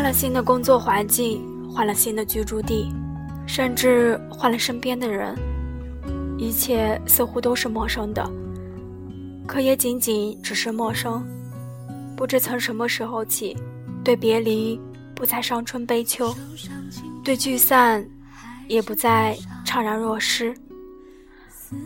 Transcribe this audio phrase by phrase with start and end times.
[0.00, 2.90] 换了新的工作环境，换了新的居住地，
[3.46, 5.36] 甚至换了身边的人，
[6.38, 8.26] 一切似乎都是陌生的。
[9.46, 11.22] 可也仅仅只是陌生。
[12.16, 13.54] 不知从什么时候起，
[14.02, 14.80] 对别离
[15.14, 16.34] 不再伤春悲秋，
[17.22, 18.02] 对聚散
[18.68, 19.36] 也不再
[19.66, 20.54] 怅然若失。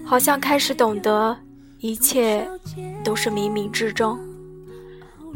[0.04, 1.36] 好像开始懂得，
[1.78, 2.48] 一切
[3.02, 4.16] 都是冥冥之中。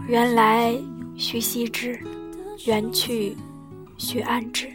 [0.06, 0.72] 原来
[1.16, 1.98] 须惜之，
[2.66, 3.36] 缘去
[3.96, 4.68] 须安之。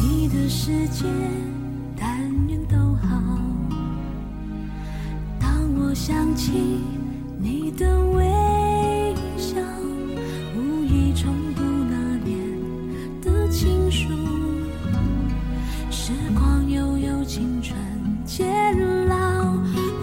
[0.00, 1.04] 你的世界
[1.96, 3.20] 但愿都好。
[5.40, 6.52] 当我想起
[7.38, 8.24] 你的微
[9.36, 9.56] 笑，
[10.56, 12.38] 无意重读那年
[13.20, 14.08] 的情书。
[15.90, 17.76] 时光悠悠，青春
[18.24, 18.46] 渐
[19.08, 19.56] 老，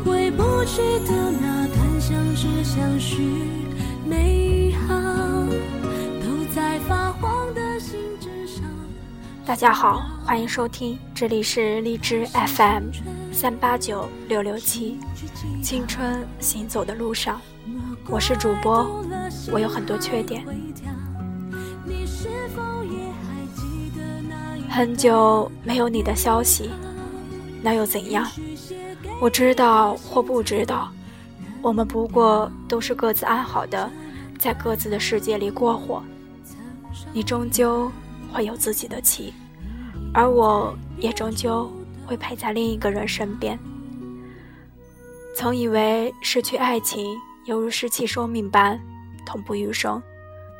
[0.03, 1.22] 回不去的
[2.63, 3.21] 相许，
[4.05, 4.95] 美好
[6.21, 8.63] 都在发黄的信纸上。
[9.45, 12.85] 大家好，欢迎收听，这里是荔枝 FM
[13.33, 14.97] 三八九六六七，
[15.61, 17.41] 青春行走的路上，
[18.07, 19.03] 我是主播，
[19.51, 20.45] 我有很多缺点。
[24.69, 26.69] 很久没有你的消息，
[27.61, 28.25] 那又怎样？
[29.19, 30.89] 我知道或不知道，
[31.63, 33.89] 我们不过都是各自安好的，
[34.37, 36.03] 在各自的世界里过活。
[37.13, 37.89] 你终究
[38.33, 39.33] 会有自己的妻，
[40.13, 41.71] 而我也终究
[42.05, 43.57] 会陪在另一个人身边。
[45.33, 47.07] 曾以为失去爱情
[47.45, 48.77] 犹如失去生命般
[49.25, 50.03] 痛不欲生，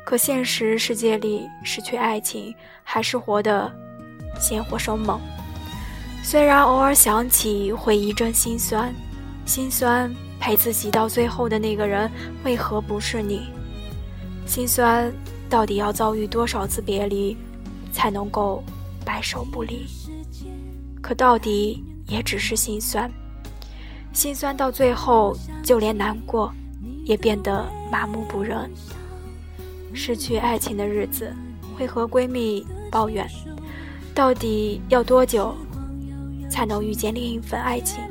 [0.06, 3.70] 可现实世界里失去爱情还是活得。
[4.40, 5.20] 鲜活生猛，
[6.22, 8.92] 虽然偶尔想起会一阵心酸，
[9.44, 10.12] 心酸
[10.44, 12.10] 陪自己到最后的那个人
[12.44, 13.44] 为何不是你？
[14.44, 15.10] 心酸
[15.48, 17.34] 到底要遭遇多少次别离，
[17.90, 18.62] 才能够
[19.06, 19.86] 白首不离？
[21.00, 23.10] 可到底也只是心酸，
[24.12, 26.52] 心酸到最后，就连难过
[27.06, 28.70] 也变得麻木不仁。
[29.94, 31.34] 失去爱情的日子，
[31.74, 33.26] 会和闺蜜抱怨。
[34.14, 35.54] 到底要多久，
[36.50, 38.04] 才能遇见另一份爱情，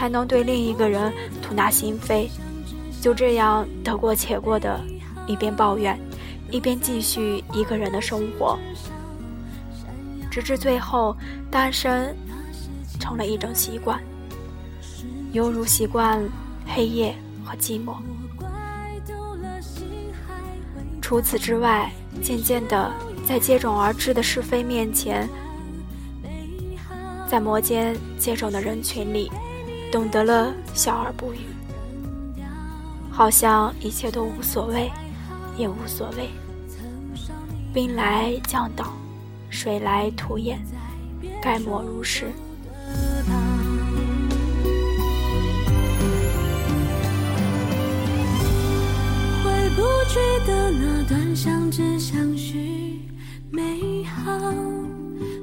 [0.00, 1.12] 才能对另一个人
[1.42, 2.26] 吐纳心扉？
[3.02, 4.80] 就这样得过且过的，
[5.26, 6.00] 一边抱怨，
[6.50, 8.58] 一边继续一个人的生活，
[10.30, 11.14] 直至最后，
[11.50, 12.16] 单身
[12.98, 14.00] 成了一种习惯，
[15.32, 16.26] 犹如习惯
[16.66, 17.96] 黑夜和寂寞。
[21.02, 22.90] 除此之外，渐渐的。
[23.26, 25.28] 在接踵而至的是非面前，
[27.28, 29.30] 在摩肩接踵的人群里，
[29.90, 31.38] 懂得了笑而不语，
[33.10, 34.90] 好像一切都无所谓，
[35.56, 36.30] 也无所谓。
[37.74, 38.92] 兵来将挡，
[39.48, 40.60] 水来土掩，
[41.42, 42.26] 概莫如是。
[49.42, 53.00] 回不去的那段相知相许。
[53.52, 54.54] 美好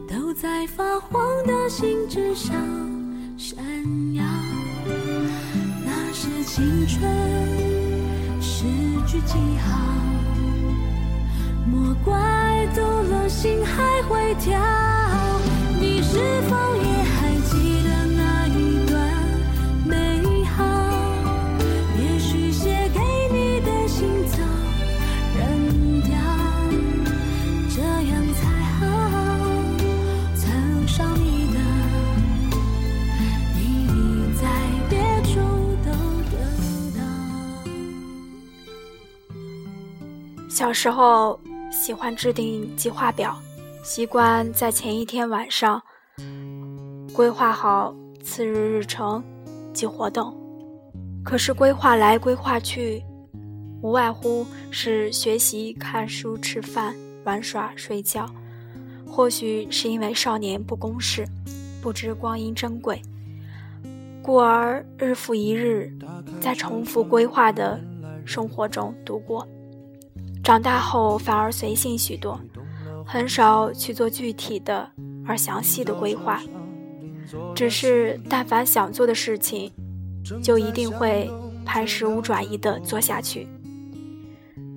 [0.07, 2.55] 都在发黄的信纸上
[6.57, 6.99] 青春
[8.41, 8.63] 诗
[9.05, 9.77] 句记号。
[11.67, 14.59] 莫怪读了心还会跳，
[40.49, 41.39] 小时候
[41.71, 43.37] 喜欢制定计划表，
[43.83, 45.81] 习惯在前一天晚上
[47.13, 47.93] 规划好
[48.23, 49.21] 次日日程
[49.73, 50.35] 及活动。
[51.23, 53.03] 可是规划来规划去，
[53.81, 56.95] 无外乎是学习、看书、吃饭、
[57.25, 58.25] 玩耍、睡觉。
[59.05, 61.25] 或许是因为少年不公事，
[61.81, 63.01] 不知光阴珍贵，
[64.23, 65.91] 故而日复一日
[66.39, 67.79] 在重复规划的
[68.25, 69.45] 生活中度过。
[70.47, 72.39] 长大后反而随性许多，
[73.05, 74.89] 很少去做具体的
[75.25, 76.41] 而详细的规划，
[77.53, 79.69] 只是但凡想做的事情，
[80.41, 81.29] 就一定会
[81.65, 83.45] 磐石无转移的做下去。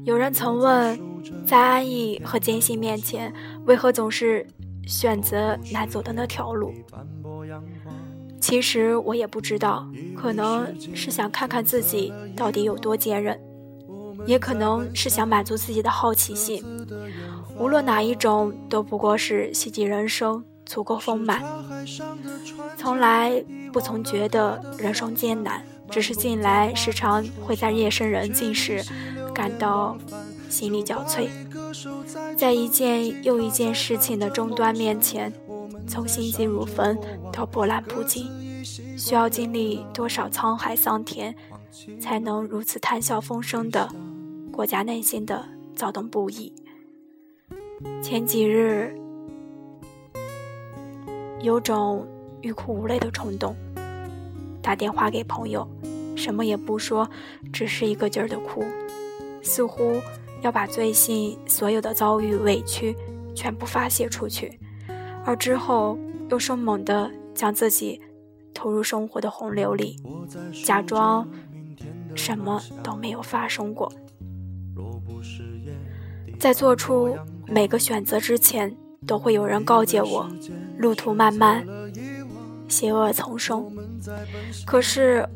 [0.03, 1.01] 有人曾问，
[1.47, 3.33] 在安逸和艰辛面前，
[3.65, 4.45] 为何总是
[4.89, 6.75] 选择难走的那条路？
[8.41, 13.41] 其实我也不知道，可能是想看看自己到底有多坚韧，
[14.27, 16.65] 也可能是想满足自己的好奇心。
[17.59, 21.43] 无论哪一种，都不过是希冀人生足够丰满。
[22.77, 28.83] 从来不曾觉得人生艰难，只是近来时常会在夜深人静时
[29.35, 29.97] 感到
[30.49, 31.29] 心力交瘁，
[32.37, 35.33] 在一件又一件事情的终端面前。
[35.87, 36.97] 从心急如焚
[37.33, 38.27] 到波澜不惊，
[38.97, 41.35] 需要经历多少沧海桑田，
[42.01, 43.89] 才能如此谈笑风生的
[44.53, 45.43] 国家内心的
[45.75, 46.53] 躁动不已？
[48.03, 48.95] 前几日
[51.41, 52.07] 有种
[52.43, 53.57] 欲哭无泪的冲动，
[54.61, 55.67] 打电话给朋友，
[56.15, 57.09] 什么也不说，
[57.53, 58.63] 只是一个劲儿的哭，
[59.41, 59.95] 似乎
[60.43, 62.95] 要把最近所有的遭遇委屈
[63.35, 64.59] 全部发泄出去。
[65.25, 65.99] 而之后
[66.29, 68.01] 又生猛地将自己
[68.53, 69.97] 投入生活的洪流里，
[70.65, 71.27] 假装
[72.15, 73.91] 什么都没有发生过。
[76.39, 77.17] 在做出
[77.47, 78.75] 每个选择之前，
[79.07, 80.29] 都会有人告诫我：
[80.79, 81.67] 路途漫漫，
[82.69, 83.71] 邪恶丛生。
[84.65, 85.29] 可是，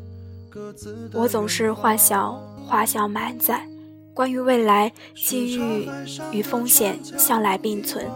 [1.13, 2.33] 我总是幻想
[2.65, 3.67] 花香满载。
[4.13, 5.89] 关于未来，机遇
[6.31, 8.09] 与风险向来并存，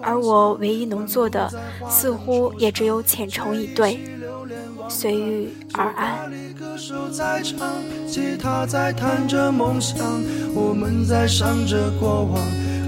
[0.00, 1.48] 而我唯一能做的，
[1.88, 4.00] 似乎也只有虔诚以对，
[4.88, 6.30] 随遇而安。
[8.06, 9.98] 吉他在弹着梦想，
[10.54, 12.40] 我们在想着过往，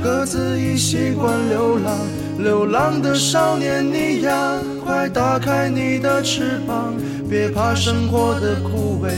[0.02, 1.98] 各自已习惯流浪。
[2.38, 6.94] 流浪的少年你呀，快打开你的翅膀，
[7.28, 9.10] 别怕生活的枯萎。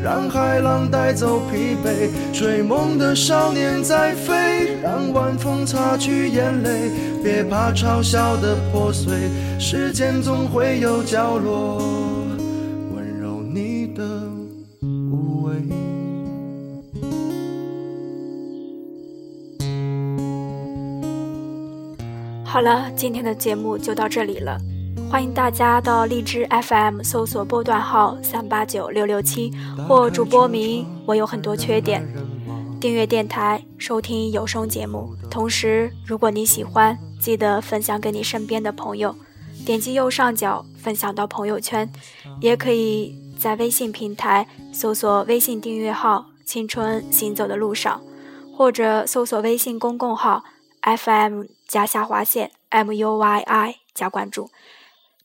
[0.00, 11.80] 让海浪带走疲惫，追梦的少年在飞，让晚风擦去眼泪，别怕嘲笑的破碎，时间总会有角落
[22.48, 24.56] 好了，今天的节目就到这里了。
[25.10, 29.52] 欢迎大家到荔枝 FM 搜索波段号三八九六六七
[29.86, 32.02] 或主播名我有很多缺点，
[32.80, 35.14] 订阅电台收听有声节目。
[35.30, 39.14] 同时，如果你喜欢，记得分享给你身边的朋友，
[39.66, 41.86] 点击右上角分享到朋友圈，
[42.40, 48.00] 也可以在微信平台搜索微信订阅号“青春行走的路上”，
[48.56, 50.42] 或者搜索微信公共号
[50.82, 54.50] FM 加下划线 MUYI 加关注。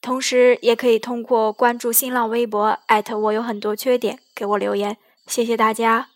[0.01, 4.97] 同时，也可以通过关注新浪微博，艾特我有很多缺点，给我留言。
[5.27, 6.12] 谢谢大家。